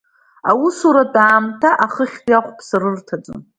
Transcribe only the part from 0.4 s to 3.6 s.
Аусуратә аамҭа ахыхьтәи ахәԥса рырҭаӡом.